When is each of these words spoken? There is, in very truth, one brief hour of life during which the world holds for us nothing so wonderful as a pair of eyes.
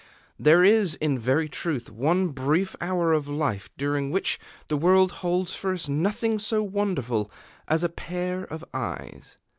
There 0.39 0.63
is, 0.63 0.95
in 0.95 1.19
very 1.19 1.47
truth, 1.47 1.91
one 1.91 2.29
brief 2.29 2.75
hour 2.81 3.13
of 3.13 3.27
life 3.27 3.69
during 3.77 4.09
which 4.09 4.39
the 4.67 4.75
world 4.75 5.11
holds 5.21 5.53
for 5.53 5.73
us 5.73 5.87
nothing 5.87 6.39
so 6.39 6.63
wonderful 6.63 7.29
as 7.67 7.83
a 7.83 7.89
pair 7.89 8.43
of 8.43 8.65
eyes. 8.73 9.37